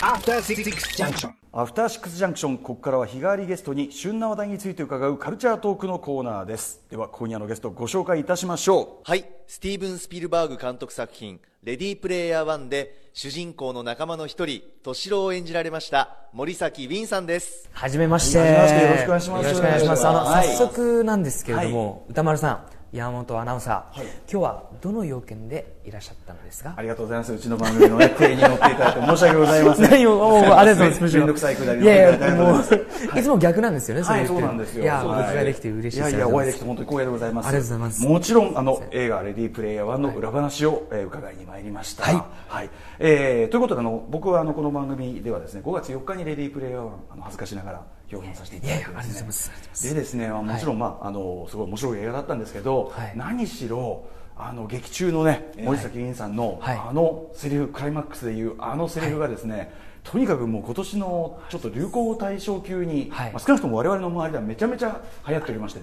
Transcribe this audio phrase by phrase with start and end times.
[0.00, 1.32] After Six Junction.
[1.50, 17.70] アフターシックスジャンクションここからは日替わりゲストに旬な話題について伺うカルチャートークのコーナーですでは今夜のゲストご紹介いたしましょはい、スティーブン・スピルバーグ監督作品、レディープレイヤー1で、主人公の仲間の一人、敏郎を演じられました、森崎ウィンさんです。
[17.72, 18.38] はじめまして。
[18.38, 20.06] よろしくお願いしますよろしくお願いします。
[20.06, 26.70] あの、はい早速なんですけれども、歌丸さん、山本アナウンサー、今日はどの要件でいらっしゃったのですか？
[26.70, 27.32] うありがとうございます。
[27.34, 29.90] うちの番組のね 手に乗っていただいて申し訳ございません。
[29.90, 31.16] 何を、ありがとうございます。
[31.18, 33.22] めんどくさいくだりいやいや、もう、い。
[33.22, 34.82] つも逆なんですよね、それはい、言ってるそうなんですよ。
[34.84, 37.48] いや、僕はいができて嬉しいいやいや、お会いできて本当に光栄でございます。
[37.48, 38.06] ありがとうございます。
[38.06, 42.04] もちろん、あの、映画、レディープレイヤー1の裏話を、えー伺いに参りました。
[42.04, 42.22] はい。
[42.48, 42.70] はい。
[43.00, 49.84] えーということで、あの、僕は、あの、この番組ではですね、5月4日にレディープレイヤー1、あの、恥ずかしながら表現させていただいてです。
[49.84, 53.12] ねでですね、まあもちろん、まあ、あの、すごい面白い映画だったんですけど、はい。
[53.16, 54.06] 何しろ、
[54.40, 56.76] あの劇中のね森崎ウィンさんの、はい。
[56.78, 59.72] あのセリフクライマックスでいうあのセリフがですね、
[60.04, 63.32] とにかくもう今年のちょっと流行語大賞級に、はい。
[63.32, 65.80] まあ、少なくとも我々の周りではめちゃめちゃ流行っておりまして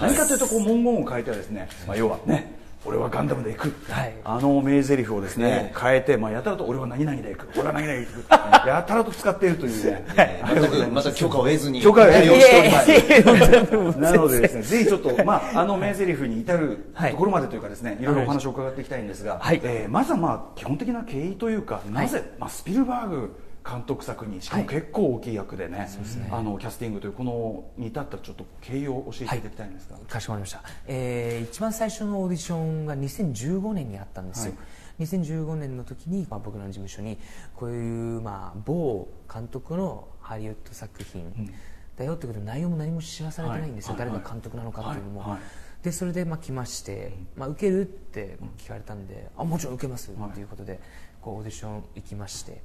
[0.00, 4.14] 何かというとこう文言を変えてはですね、まあ、要はね俺はガンダムで行く、はい。
[4.24, 7.48] あの名台詞をですね変えて、まあ、やたらと俺は何々で行く。
[7.58, 8.68] 俺は何々で行く。
[8.68, 10.06] やたらと使っているというね。
[10.42, 11.08] ありがとうございます。
[11.08, 11.82] また許可を得ずに。
[11.82, 12.30] 許可を得ずに。
[12.30, 17.10] おりなのでですね、 ぜひちょっと、まあ、あの名台詞に至るはい。
[17.10, 18.04] ところまでというかですね、い。
[18.04, 19.60] ろいろお話を伺っていきたいんですが、はい。
[19.64, 23.34] えーまずはまあ、基本的な経緯というか、なぜ、まあ、スピルバーグ
[23.68, 24.74] 監督作に、しかもはい。
[24.74, 25.88] 結構大きい役でね、
[26.30, 29.98] あの、キャスティングという、この、に至ったちょっと経緯を教えていただきたいんですが。
[30.08, 34.54] かしこまりました、えー一番最初のオーディションが2015年にあったんですよ、
[35.00, 37.18] 2015年の時に、まあ、僕の事務所に
[37.54, 41.52] こういう、まあ、某監督のハリウッド作品
[41.96, 44.00] だよってことで内容も何も知らされてないんですよ、はい。
[44.00, 45.30] はい誰が監督なのかっていうのも、はい。
[45.32, 45.40] はい。
[45.82, 50.30] でそれでまあ来まして、まあ、受けるって聞かれたんで、あもちろん受けますはい。
[50.30, 50.80] っていうことで、
[51.20, 52.62] こうオーディション行きまして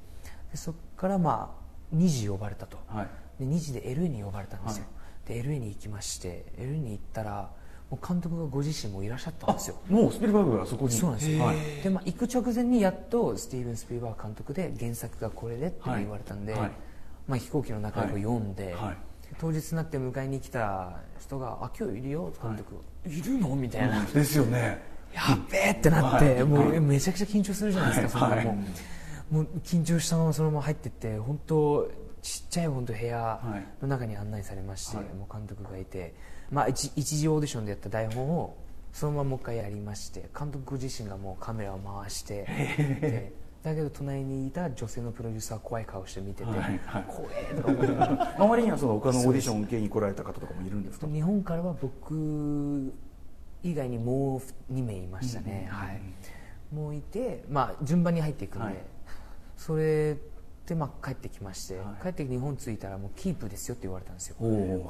[0.54, 1.52] でそこからま
[1.92, 3.08] あ2時呼ばれたと、はい。
[3.40, 4.84] で2時で LA に呼ばれたんですよ、
[5.26, 7.50] で LA に行きまして LA に行ったら
[7.90, 9.76] もう監督がご自身もいらっしゃったんですよ。
[9.88, 10.92] もうスピルバーグがそこに？
[10.92, 11.56] そうなんですよ、はい。
[11.82, 16.60] で、まあ、行く直前にやっとスティーブン・スピルバーグ監督で原作がこれでって言われたんで、はい。
[16.60, 16.70] はい
[17.26, 18.96] まあ、飛行機の中で読んで、はい。
[19.40, 23.56] 当日になって迎えに来た人が「あ今日いるよ」監督、い、るの？
[23.56, 24.80] みたいな、ですよね。
[25.12, 26.44] やっべえってなって、はい。
[26.44, 26.80] もうはい。
[26.80, 28.42] めちゃくちゃ緊張するじゃないですか、はい。
[28.42, 28.64] そんなもう
[29.30, 31.90] もう緊張したままそのまま入ってって本当
[32.22, 33.40] ちっちゃい本当部屋
[33.82, 35.06] の中に案内されまして、はい。
[35.14, 36.14] もう監督がいて、
[36.50, 38.56] まあ、一一次オーディションでやった台本を
[38.92, 42.44] そのままもう一回やりまして監督ご自身がもうカメラを回して
[43.00, 43.32] で
[43.62, 47.04] だけど隣にいた女性のプロデューサーは怖い顔して見てて、はいはい。
[47.06, 51.06] 怖えとか思いながら周りにはその他のオーディション受けに来られた方とかもいるんですか？
[51.08, 52.92] 日本からは僕
[53.62, 56.00] 以外にもう2名いましたね、はい、
[56.74, 58.76] もういて、まあ、順番に入っていくんで、はい
[59.56, 60.16] それ
[60.66, 62.02] で、まあ、帰ってきまして、はい。
[62.02, 64.36] 帰って日本着いたらもうキープですよって言われたんですよ。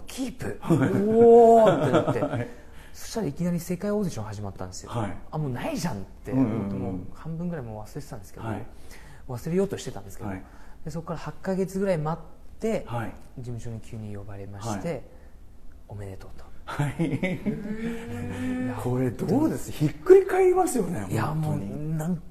[0.06, 0.60] キープ？
[1.10, 2.50] おおってなって、
[2.92, 5.16] そしたらいきなり世界オーディション始まったんですよ、はい。
[5.30, 8.66] あもうないじゃんってもう半分ぐらいもう忘れてたんですけど、はい。
[9.28, 10.42] 忘れようとしてたんですけど、はい。
[10.84, 13.12] でそこから8ヶ月ぐらい待って、はい。
[13.38, 15.02] 事務所に急に呼ばれまして、はい。
[15.88, 16.44] おめでとうと。
[16.66, 17.41] はい。
[18.82, 19.72] これどうです？
[19.72, 21.06] ひっくり返りますよね。
[21.10, 22.22] いやもうなん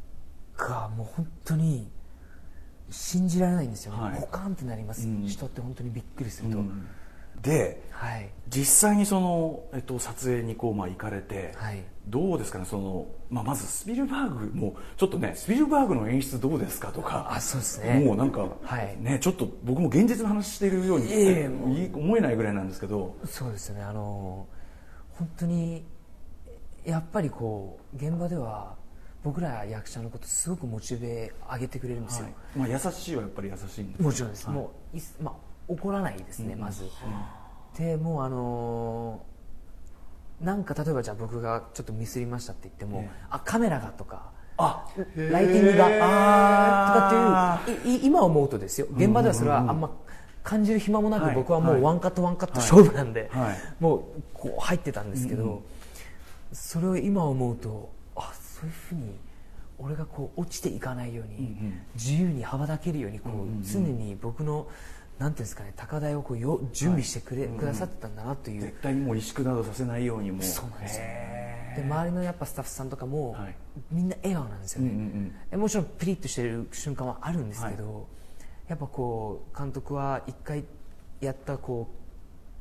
[0.56, 1.92] かもう本当に
[2.90, 4.20] 信じられないんですよね、はい。
[4.20, 5.26] ポカンってなります、うん。
[5.26, 6.88] 人って本当にびっくりすると、うん。
[7.42, 8.30] ではい。
[8.50, 11.84] 実際にその、えっと、撮影にこう、まあ、行かれて、はい。
[12.08, 12.66] どうですかね？
[12.66, 18.02] その、まあ、まずスピルバーグもちょっとねスピルバーグの演出どうですかとかあそうですね。
[18.06, 18.98] もうなんか、はい。
[19.00, 23.16] ね、ちょっと僕も現実の話しているように、いえいえもういい思えないぐらいなんですけど。
[23.24, 23.84] そうですよね。
[23.84, 24.46] あの
[25.12, 25.86] 本当に
[26.84, 28.76] やっぱりこう現場では
[29.24, 32.34] 僕ら役者のことすごくモチベ上げてくれるんですよ、はい。
[32.58, 34.56] まあ、優しいはやっぱり優しいんですもちろんです、はい。
[34.56, 35.34] もういっまあ、
[35.68, 36.90] 怒らないですね、まず、
[37.78, 39.34] でもうあのー
[40.44, 43.26] なんか例えばじゃあ僕がちょっとミスりましたって言っても、ええ。
[43.30, 44.86] あカメラがとかあ
[45.16, 48.88] ライティングがあとかっていういい今思うとですよ。
[48.92, 49.90] 現場ではそれはあんま
[50.44, 51.36] 感じる暇もなく、はい。
[51.36, 51.80] 僕はもはい。
[51.80, 53.58] うワンカットワンカット勝負なんで、はい。
[53.80, 54.02] もう
[54.34, 55.62] こう入ってたんですけど、
[56.52, 58.03] それを今思うとあ
[58.64, 59.20] そういうふうに
[59.80, 64.68] 俺がこう落ちていかないように、ん自由に羽ばたけるようにこう、常に僕の
[65.20, 70.42] なんていうんですかね高台をこうよ準備してくれ、くださってたんだなという、絶対にもう萎縮などさせないようにも。
[70.42, 73.56] そうなんですよへで周りのやっぱスタッフさんとかも、はい。
[73.92, 78.08] みんな笑顔なんですよね、うんうんもちろんピリッとしてる瞬間はあるんですけど、
[78.70, 80.64] やっぱこう監督は一回
[81.20, 81.90] やったこ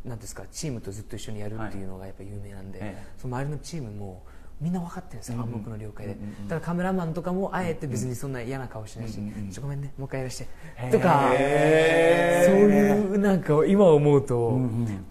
[0.04, 3.12] うなんていうんですかチームとずっと一緒にやるっていうのがやっぱ有名なんで、ええ。
[3.19, 4.22] その周りのチームも
[4.62, 9.19] みんな分かってるんですよ、暗黙の了解で、だからカメラマンとかもあえて別にそんな嫌な顔しないし、
[9.50, 10.47] ちょごめんねもう一回やらして
[10.91, 14.61] とかそういうなんか今思うと、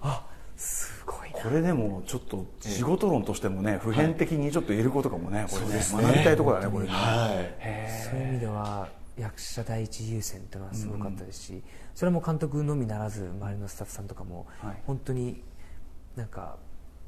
[0.02, 0.26] あ
[0.56, 1.40] すごいな。
[1.40, 5.82] これでもちょっと仕事論としてもね普遍的にちょっと言えることかもねこれね。
[5.92, 8.10] 学びたいところだねこれね。
[8.10, 8.88] そういう意味では
[9.18, 11.62] 役者第一優先っていうのはすごかったですし、
[11.94, 14.78] それも監督のみならず周りのスタッフさんとかもはい。
[14.88, 15.44] 本当に
[16.16, 16.58] なんか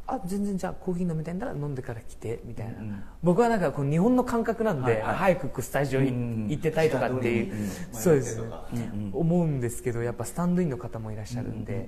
[0.05, 2.73] あ全然じゃあコーヒー飲みたいんだら飲んでから来てみたいな、
[3.21, 5.15] 僕はなんかこう日本の感覚なんで、はいはい。
[5.15, 7.53] 早くスタジオに行ってたいとかっていう、
[7.93, 8.41] そうです。
[8.41, 11.87] ね、思うんですけどやっぱスタンドインの方もいらっしゃるんで、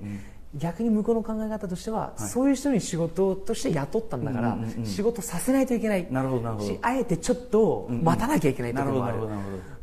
[0.54, 6.06] 逆に向こうの考え方としては、そういう人に仕事として雇ったんだから、仕事させないといけない。
[6.10, 6.68] なるほどなるほど。
[6.68, 9.18] しあえてちょっと待たなきゃいけないところもある,、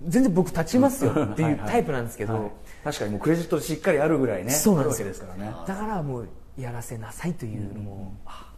[0.08, 1.70] 全然僕立ちますよっていうはいはい。
[1.70, 2.52] タイプなんですけど、はい。
[2.84, 5.08] 確かにもうクレジットしっかりあるぐらいねそうなんですよ。
[5.36, 5.54] ね。
[5.68, 6.28] だからもう
[6.58, 8.54] やらせなさいというのも、あ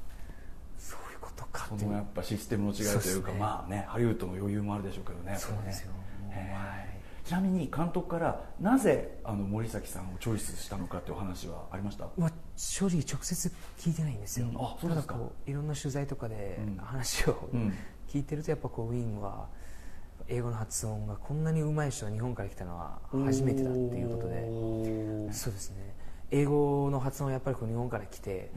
[0.77, 1.93] そういうことかっていう。
[1.93, 3.39] やっぱシステムの違いというかね。
[3.39, 5.91] まあねハリウッドの余裕もあるでしょうけどねそうですよ。
[5.91, 5.97] ね
[6.27, 6.95] もうへー
[7.27, 12.07] ちなみに監督からなぜあの森崎さんをチョイスしたのかっていうお話はありました？
[12.17, 14.55] まあ、正直直接聞いてないんですよ、うん。
[14.57, 15.17] あそうですか。
[15.47, 16.77] いろんな取材とかでうん。
[16.77, 17.73] 話をうん。
[18.07, 19.47] 聞いてるとやっぱこうウィンは
[20.27, 25.33] 英語の発音がこんなに上手い人が日本から来たのは初めてだっていうことで。
[25.33, 25.95] そうですね
[26.35, 28.51] 英語の発音はやっぱりこう日本から来て、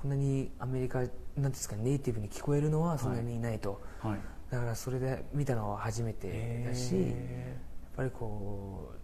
[0.00, 1.00] こんなにアメリカ
[1.36, 4.18] なんですかネイティブに聞こえるのはそんなにいないと、はい。
[4.50, 8.96] だからそれで見たのは初めてだし、へやっぱりこう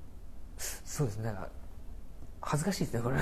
[0.59, 1.25] そうですね。
[1.25, 1.49] なんか
[2.41, 3.17] 恥ずかしいですねこれ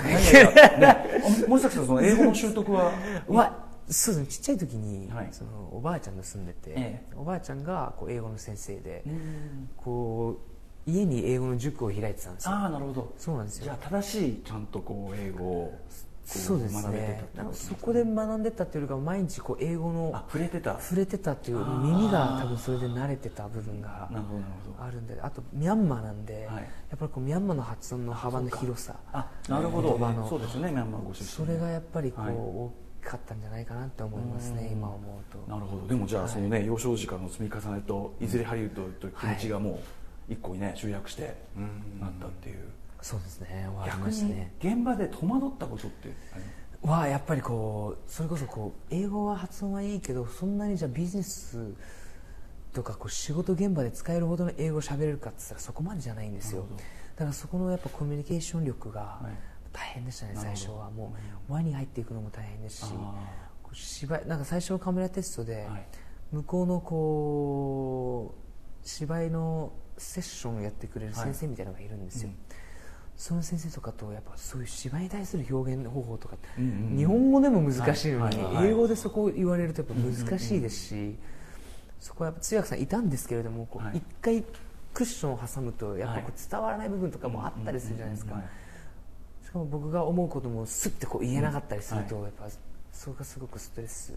[1.49, 2.93] 森崎さんその英語の習得は？
[3.29, 4.27] はそうですね。
[4.27, 5.29] ちっちゃい時に、はい。
[5.31, 7.07] そのおばあちゃんが住んでて、え。
[7.15, 9.71] おばあちゃんがこう英語の先生で、うん。
[9.77, 10.56] こう
[10.87, 12.53] 家に英語の塾を開いてたんですよ。
[12.53, 13.13] ああなるほど。
[13.19, 13.65] そうなんですよ。
[13.65, 15.79] じゃあ正しいちゃんとこう英語を
[16.29, 17.49] こそうです学べてたね。
[17.53, 20.81] そこで学んでたっていうよりか毎日こう英語のあ触れてた。
[20.81, 24.85] 触れてたっていう耳が多分それで慣れてた部分がなるほどなるほど。
[24.85, 26.63] あるんであとミャンマーなんで、はい。
[26.63, 28.97] やっぱりこうミャンマーの発音の幅の広さ。
[29.13, 29.99] あなるほど。
[30.29, 32.35] そうですよねミャンマーご出身それがやっぱりこう、はい。
[32.35, 32.73] 大
[33.03, 35.39] きかったんじゃないかなって思いますね今思うと。
[35.49, 35.87] なるほど。
[35.87, 39.79] でもじゃあそのね幼少時からの積み重ねといずれハリウッドという気持ちがもう
[40.29, 41.37] 一個にね集約して
[42.01, 42.69] なったっていう。
[43.03, 43.69] そうですね。
[43.69, 44.53] 終わり逆にましたね。
[44.59, 46.13] 現場で戸惑ったことって
[46.83, 51.75] はやっぱりこうそれこそこう英語は発音はいいけどそんなにじゃあビジネス
[52.73, 56.67] とかこう仕事現場で使えるほどの英語を喋れるかって言ったらそこまでじゃないんですよ。
[57.15, 59.57] だからそこのやっぱコミュニケーション力がはい。
[59.73, 60.59] 大変でしたね、なるほど。
[60.59, 60.91] 最初は。
[60.91, 61.15] も
[61.49, 63.15] う輪に入っていくのも大変ですしあ
[63.63, 65.87] こう芝居なんか最初のカメラテストで、はい。
[66.33, 68.35] 向こうのこ
[68.83, 72.37] う芝居のセッションをやってくれる先生みたいなのがいるんですよ、うん。
[73.17, 76.97] その先生とかとやっぱそういう芝居に対する表現方法とかって、うんうんうん。
[76.99, 78.69] 日本語でも難しいのに、はいはいはい。
[78.69, 81.17] 英語でそこを言われるとやっぱ難しいですし、
[82.01, 83.95] そこはやっぱ通訳さんいたんですけれどもこはい。
[83.95, 84.45] う一回
[84.95, 88.51] クッションを挟むとやっぱこう伝わらない部分とかもあったりするじゃないですか、うんうんうん
[89.47, 92.47] しかも僕が思うこともスッてこう言えなかったりすると、やっぱ
[92.93, 94.13] それがすごくストレス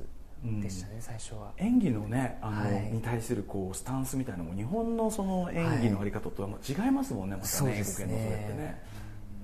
[0.62, 1.52] でしたね、最初は。
[1.58, 2.92] 演技のねあの、はい。
[2.92, 8.56] に対するこうスタンスみたいなのも日本のその演技のあり方とはまあ違いますもんね、またね英語圏のそれってね。
[8.58, 8.84] ね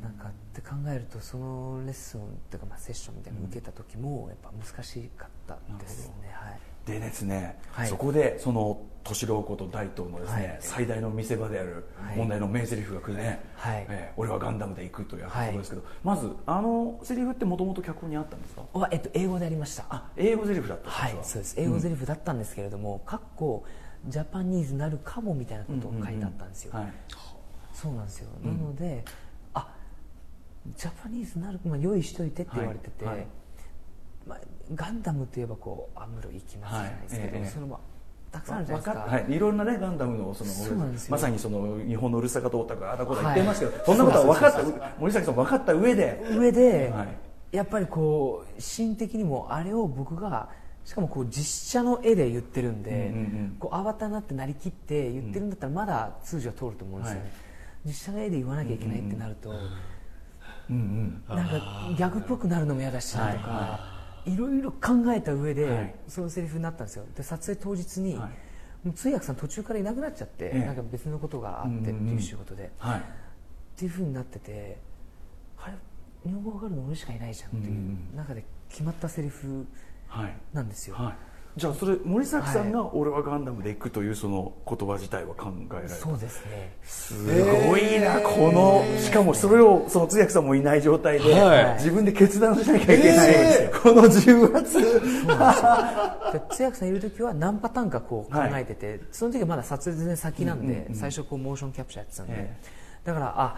[0.01, 7.87] なんかって考えるとそのレッスンっていうかまあセッションみたいなのを受けた時もやっぱ難しかったですね、はいでですね、はい。
[7.87, 10.57] そこでその敏郎こと大東のですね、はい。
[10.61, 12.17] 最大の見せ場であるはい。
[12.17, 13.85] 問題の名台詞が来るね、はい。
[13.89, 18.61] えー俺はガンダムで行くというとこはいろですけど、まずあのセリフってもともと脚本にあったんですか？
[18.73, 19.85] はえっと、英語でありました。
[19.89, 21.13] あ英語セリフだったんはい。
[21.13, 21.55] ですそうです。
[21.59, 23.65] 英語ゼリフだったんですけれども、かっこ
[24.07, 26.93] ジャパニーズなるかもみたいなことを書いてあったんですよ、はい。
[27.73, 29.03] そうなんですよ、なので
[29.53, 29.67] あ
[30.77, 33.15] ジャパニーズなる、まあ、用意しといてって言われてて、はい。
[33.17, 33.27] はい
[34.27, 34.39] まあ、
[34.73, 37.49] ガンダムといえばこうアムロ行きますじゃないですけど、はいええ。
[37.49, 37.79] そのまあ
[38.31, 39.15] たくさんあるじゃわないですか。
[39.15, 46.25] はい、いろんなねガンダムのそのまさにその日本のうるさかとオタクあだこだ言はいってますけど、そんなことは分かった森崎さん分かった上で。
[46.31, 47.07] 上で、はい。
[47.55, 50.49] やっぱりこう心的にもあれを僕が
[50.83, 53.09] しかもこう実写の絵で言ってるんで、うんうんう
[53.53, 53.55] ん。
[53.59, 57.31] こうアバターになってなりきって言ってるんだったらまだ通じは通ると思うんですよね、はい。
[57.85, 59.57] 実写の絵で言わなきゃいけないってなると、うん
[60.67, 63.94] うんなんかギャグっぽくなるのも嫌だしなとか、、は
[64.25, 65.95] いろいろ考えた上で、はい。
[66.07, 67.05] そのセリフになったんですよ。
[67.15, 68.19] で撮影当日に、
[68.95, 70.65] 通訳さん途中からいなくなっちゃって、ええ。
[70.65, 72.99] なんか別のことがあってっていう仕事で、はい。
[72.99, 74.77] っていうふうになってて
[75.57, 75.73] あれ
[76.25, 79.67] 日本語わかるの俺しかいないじゃんっていう中で決まったセリフ
[80.07, 80.37] はい。
[80.53, 81.15] なんですよ、はい
[81.57, 86.75] じゃあそれ森崎さんが「俺はガンダムで行く」というその言葉自体は考えられる、そうですね。
[86.83, 87.13] す
[87.67, 91.73] ごいなこのしかもそれをその通訳さんもいない状態で、はい。
[91.75, 93.29] 自分で決断しなきゃいけない、
[93.71, 94.81] この重圧。
[96.33, 102.57] で通訳さんいる時は何パターンかこう考えてて、その時はまだ撮影全然先なんで、最初こうモーションキャプチャーやってたんで、え。
[103.05, 103.55] だからあ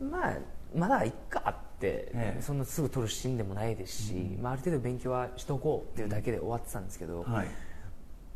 [0.00, 0.34] まあ
[0.72, 2.42] まだいっかって、ええ。
[2.42, 7.46] そんなすぐ撮るシーンでもないですし、まあ、ある程度勉強はしとこうっていうだけで終わってたんですけど、はい。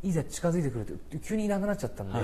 [0.08, 2.18] いざ近づいてくると急にいなくなっちゃったんで、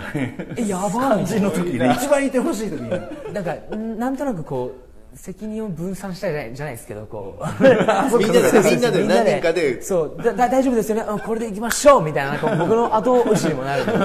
[0.57, 1.97] えやばい肝心の時にね。
[1.99, 2.89] 一番いてほしい時に。
[3.33, 4.73] なんかんなんとなくこ
[5.13, 8.19] う責任を分散したいじゃないですけどこう。
[8.19, 9.83] みんなでみんなでみんな何人かで。
[9.83, 10.23] そう。
[10.23, 11.03] だだ大丈夫ですよね。
[11.03, 13.87] あこれでいきましょうみたいな僕の後押しにもなる。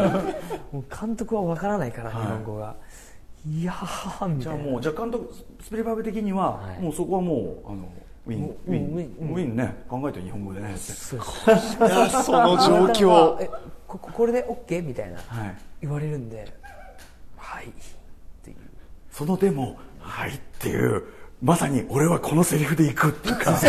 [0.73, 2.63] ので監督は分からないから、日本語が。
[2.63, 2.88] いやーみた
[3.46, 3.74] いな。
[4.38, 6.81] じゃあもうじゃあ監督スピルバーグ的には、はい。
[6.81, 7.91] もうそこはもうあの
[8.27, 10.79] ウィンウィンウィンウィンね考えて日本語でねって。
[10.79, 11.25] そうで
[11.60, 13.08] すいやその状況。
[13.08, 13.50] はえ
[13.88, 14.84] こここれで OK?
[14.84, 15.58] みたいなはい。
[15.81, 16.48] 言われるんで
[17.38, 17.69] はいっ
[18.43, 18.58] ていう。
[19.12, 21.03] そのでも「はい」っていう
[21.41, 23.51] まさに俺はこのセリフでいくっていうか。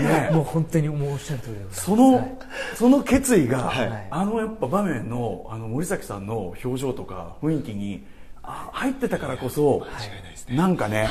[0.00, 0.30] ね。
[0.32, 2.38] もう本当にもうおっしゃる通りその、はい。
[2.74, 4.08] その決意が、はい。
[4.10, 9.86] あのやっぱ場面のあの森崎さんの表情とか雰囲気にあ入ってたからこそ、
[10.48, 11.08] なんかね、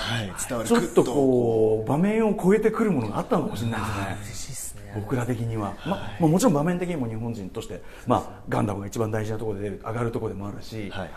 [0.48, 3.82] ちょっとこう場面を超えてくるものがあったのかもしれない
[4.20, 4.94] ですね。
[4.96, 11.12] 僕ら的には、ままあ、もちろん場面的にも日本人として、まあ、ガンダムが一番大事なところで出る上がるところでもあるし、はい。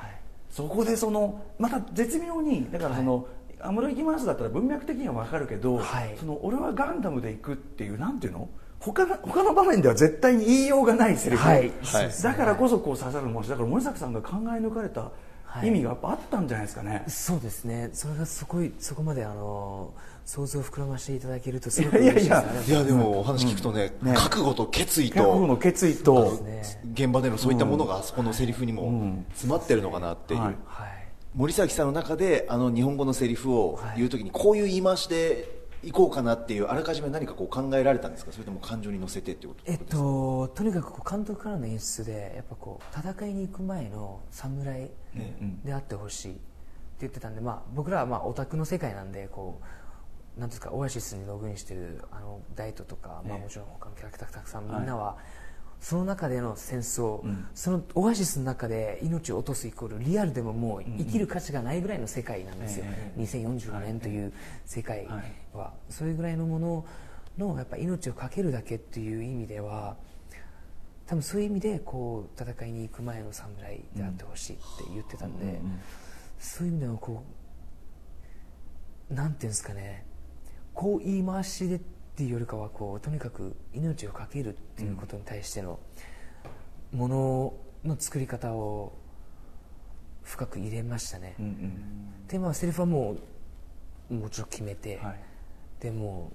[0.51, 3.27] そこでそのまた絶妙にだからその、
[3.61, 6.15] アムロ行きますだったら文脈的には分かるけど、はい。
[6.19, 8.49] その俺はガンダムで行くっていうなんていうの？
[8.79, 11.73] 他の他の場面では絶対に言いようがないセリフ、はい。
[12.23, 15.13] だからこそこう刺さるもんしだから森崎さんが考え抜かれた
[15.65, 17.91] 意味がやっぱあったんじゃないですかね、そうですね。
[17.93, 19.93] それがそこいそこまであの
[20.25, 22.15] 想像を膨らませていただけるとすごくいやいや。
[22.15, 22.75] 嬉しいですね。
[22.75, 24.15] いやでもお話聞くとね,、ね。
[24.15, 26.63] 覚悟と決意覚悟のと決意と、ね。
[26.93, 30.55] 現場でのそういったものがあそこのセリフにも詰まってるのかなっていう、はい。
[30.67, 31.03] はい。
[31.35, 38.33] 森崎さんの中であの日本語のセリフを言うときにこういう言い回しでいこうかなっていうあらかじめ何かこう考えられたんですか？
[38.33, 39.63] それとも感情に乗せてってこと？
[39.67, 44.91] えっととにかくこう監督からの演出でやっぱこう戦いに行く前の侍
[45.65, 46.41] であってほしいって
[47.01, 49.61] 言ってたんで、まあ、僕らはまあオタクの世界なんでこ
[50.37, 55.19] うなんですかオアシスにログインしてるあのダイトとか、まあ、もちろん他のキャラクターたくさんみんなは、
[55.83, 57.23] その中での戦争、
[57.55, 62.85] そのオアシスの中で命を落とすイコールリアルでももう生きる価値がないぐらいの世界なんですよ、
[63.19, 64.33] 2045年という
[64.65, 65.09] 世界
[65.53, 66.87] は、それぐらいのもの
[67.37, 69.97] のやっぱ命を懸けるだけっていう意味では
[71.09, 74.63] 多分そういう意味でこう戦いに行く前の侍であってほしいって
[74.95, 75.61] 言ってたんで、
[76.39, 77.25] そういう意味ではこ
[79.11, 80.07] うなんていうんですかね。
[80.75, 81.81] こう言い回しで
[82.13, 85.79] っていうよりかはこうとにかく命を懸けるっていうことに対しての
[86.93, 87.55] もの
[87.85, 88.93] の作り方を
[90.23, 91.73] 深く入れましたね、うんうん。
[92.29, 93.17] テーマはセリフはも
[94.11, 95.21] うもちろん決めて、はい。
[95.81, 96.33] でも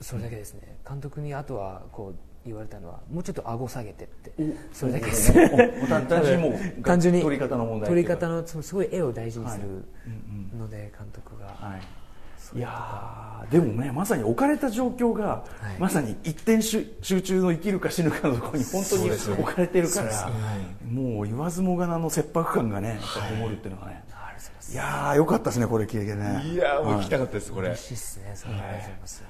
[0.00, 4.32] それだけですね、監督にあとはこう言われたのはもうちょっと顎下げてって
[4.72, 5.32] それだけです。
[5.32, 9.60] お単単純に単純に撮り方の問題撮り方のすごい絵を大事にすはい。
[9.60, 9.84] る
[10.58, 11.80] ので監督が、はい
[12.54, 15.44] いやーでもねまさに置かれた状況が、は
[15.76, 15.80] い。
[15.80, 20.30] まさに一点集集中の生きるか死ぬかのところに本当に置かれてるから、
[20.90, 24.04] もう言わずもがなの切迫感がねこもるっていうのがね、
[24.72, 24.74] い。
[24.74, 26.42] やーよかったですねこれ聞いてね。
[26.44, 27.68] いやもう聞きたかったですこれ。
[27.68, 28.32] 嬉しいですね。
[28.34, 28.64] それはい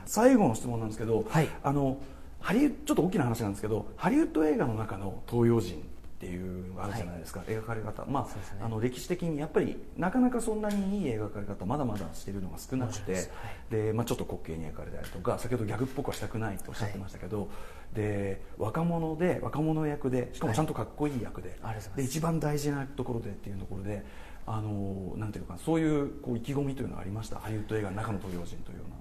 [0.06, 1.48] 最後の質問なんですけど、はい。
[1.62, 1.98] あの
[2.40, 5.82] ハリウちょっと大きな話なんですけどハリウッド映画の中の東洋人
[6.16, 8.30] っていうのがあるじゃないですか、描かれ方、まあね。
[8.62, 13.30] あの歴史的にやっぱりなかなかそんなにいい描かれ方まだまだしてるのが少なくて
[13.68, 17.48] でまあ、ちょっと滑稽に描かれたりとか先ほどギャグっぽくはしたくないとおっしゃってましたけど、
[17.94, 21.58] で若者で若者役でしかもちゃんとかっこいい役で,、
[21.96, 24.04] で一番大事なところでっていうところで
[24.46, 27.36] あのなんていうのかなそういうこう意気込みというのはありました？
[27.36, 28.96] ハリウッド映画の中の東洋人というような。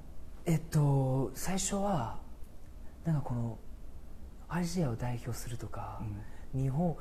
[0.54, 2.18] えっと最初は
[3.06, 3.58] なんかこの
[4.48, 6.02] アジアを代表するとか、
[6.56, 6.96] 日本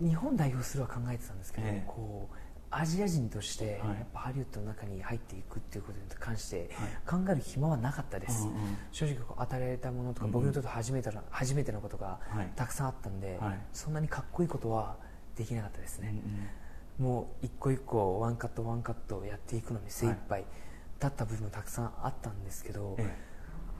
[0.00, 1.84] 日本代表するは考えてたんですけど、ええ。
[1.86, 2.36] こう
[2.72, 3.96] アジア人としてはい。
[3.96, 6.70] やっぱハリウッドの中に入っていくっていうことに関して
[7.04, 12.52] 考える暇はなかったです、うんうん正直こう与えられたものとか、僕にとって初めての初めてのことがはい。
[12.54, 13.58] たくさんあったんで、はい。
[13.72, 14.96] そんなにかっこいいことは
[15.36, 16.14] できなかったですね、
[16.98, 20.44] もう一個一個ワンカットワンカットやっていくのに精一杯
[20.98, 23.16] だった部分たくさんあったんですけど、ええ。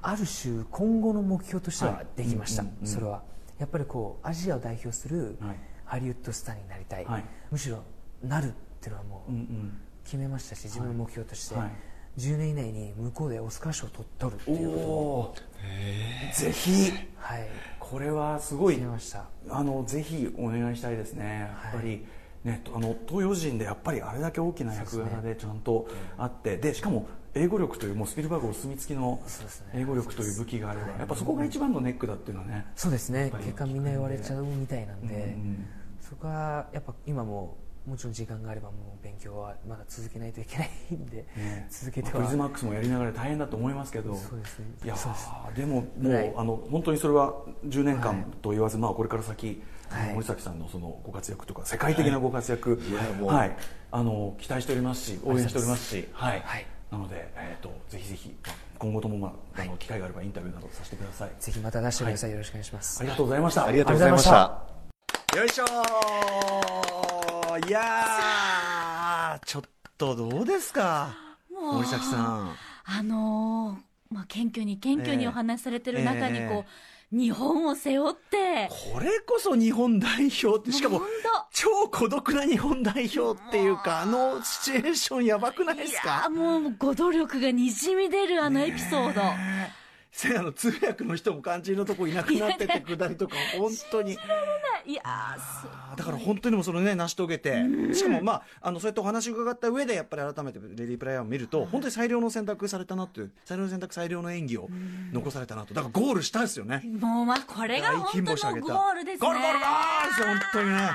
[0.03, 2.89] ある種今後の目標としてはできました、はいうんうんうん。
[2.89, 3.23] それは
[3.61, 5.57] やっぱりこうアジアを代表するはい。
[5.91, 7.25] ハリウッドスターになりたい、はい。
[7.51, 7.83] むしろ
[8.23, 8.51] なるっ
[8.81, 9.81] ていうのはもうんううん。
[10.05, 11.71] 決めましたし、自分の目標として、はい。
[12.17, 15.43] 10年以内に向こうでオスカー賞を取取るっていうこと
[16.41, 16.93] ぜひ。
[17.17, 17.49] はい、
[17.81, 18.75] これはすごい。
[18.75, 19.25] 決めました。
[19.49, 21.51] あのぜひお願いしたいですね。
[21.65, 22.07] やっぱり、
[22.45, 26.57] ね、あの東洋人でやっぱりあれだけ大きな役柄でちゃんとあって。
[26.57, 29.21] でしかも英語力というもうスピルバーグお墨付きの
[29.73, 33.31] 英語力という武器があればやっぱそこが一番のネックだっていうのはねそうですね。
[33.39, 35.37] 結果みんな言われちゃうみたいなんで、
[36.01, 37.57] そこはやっぱ今も
[37.87, 41.67] もちろん時間があればもう勉強はまだ続けないといけないんで、ね。
[41.71, 44.67] 続けては、クリズマックスもやりながら大変だと思いますけどそうですね。
[44.85, 45.13] いやそう
[45.57, 46.33] でももう、はい。
[46.37, 47.35] あの本当にそれは
[47.67, 48.25] 10年間はい。
[48.43, 50.15] と言わず、まあ、これから先、はい。
[50.15, 52.93] 森崎さんのそのご活躍とか世界的なご活躍、い。
[52.93, 53.57] やもうはい、
[53.91, 56.43] あの期待しておりますし応援しておりますし、はい。
[56.45, 61.31] はいなので、えー、とぜひぜひまあ今後とも、まあ、あの機会があればインタビューなどさせてください。
[61.39, 63.01] ぜひまた出してください、よろしくお願いします。
[63.01, 63.67] ありがとうございました。
[63.67, 64.63] ありがとうございました。
[65.37, 67.69] よいしょー。
[67.69, 69.63] いやーちょっ
[69.99, 71.15] とどうですか？
[71.51, 72.57] 森崎さん。
[72.85, 76.65] あのーまあ、謙虚に謙虚にお話しされてる中にこう、え
[77.13, 81.09] 日本を背負って、これこそ日本代表ってしかも本
[81.53, 89.23] 超孤独な日本代表っていうかあのシチュエーションやばくないですいやもうご努力がにじみ出るあのエピソード、
[90.13, 94.17] せやの通訳の人も肝心のとこいなくなっててくだりとか本当に
[94.87, 95.03] いや
[95.97, 97.65] だから本当にもうそのね成し遂げて。
[97.93, 104.69] しかもまああのそうやってお話を伺った上でやっぱり改めてレディープレイヤーを見ると本当に最良の選択されたなっていう最良の選択最良の演技を
[105.13, 105.75] 残されたなと。
[105.75, 106.83] だからゴールしたんですよね。
[107.01, 109.29] もうまあこれが本当のゴールですね。
[109.29, 110.91] ゴールゴールゴールですよ本当にね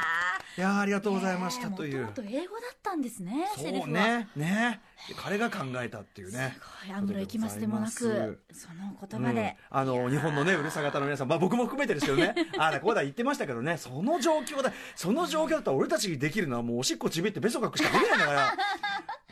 [0.58, 2.06] いやーありがとうございましたという。
[2.06, 4.80] もと英語だったんですねそうねね。
[5.18, 6.56] 彼が考えたっていうね。
[6.56, 9.78] すごいアムロ行きますでもなくその言葉で、うん。
[9.78, 12.34] あの日本のねうるさ型の皆さん、まあ、僕も含めてですけどね。
[12.58, 13.78] ああだこうだ言ってましたけどね。
[13.78, 18.54] その状況だその状況だったら俺たちにできるのはもうおしっこちびってべそかくしかできないんだから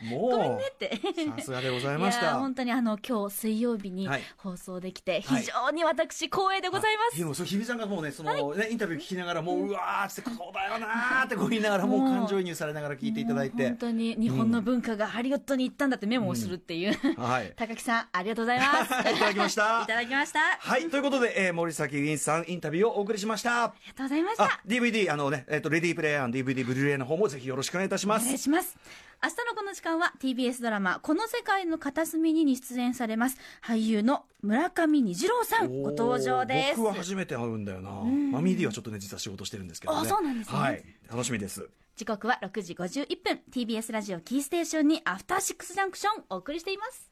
[0.04, 0.60] もう。
[0.60, 0.96] って。
[1.38, 4.22] さすがでございましいやーた本当にあの今日水曜日にはい。
[4.36, 5.42] 放送できてはい。
[5.42, 13.68] 非常に私光栄でございます、でもそう日比さんがもうねその、ねインタビュー聞きながらもううわーってそうだよなーってこう言いながらもう感情移入されながら聞いていただいて。
[13.68, 17.52] 本当に日本の文化がハリウッドに行ったんだってメモをするっていう、はい。
[17.56, 18.92] 高木さんありがとうございます。
[19.10, 19.82] いただきました。
[19.82, 20.40] いただきました。
[20.40, 23.74] あはいということで、えー森崎ウィンさんインタビューをお送りしました。
[23.84, 24.44] りがとうございました。
[24.44, 28.76] あ DVD あのね、えっとレディープレイヤー DVD ブルーレイの方もぜひよろしくお願いいたしまお願いすします
[29.22, 36.76] 明日のこの時間は TBS ドラマ「この世界の片隅に」に出演されます俳優の村上虹郎さんご登場です。
[36.76, 37.90] 僕は初めて会うんだよな。
[37.90, 40.00] マミー D はちょっとね実は仕事してるんですけどね。
[40.00, 40.58] あそうなんですね。
[40.58, 40.84] はい。
[41.10, 41.68] 楽しみです。
[41.96, 43.40] 時刻は6時51分。
[43.50, 47.10] TBS ラジオキーステーションにアフターシックスジャンクションお送りしています。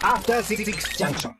[0.00, 0.64] After Six
[0.98, 1.32] Junction.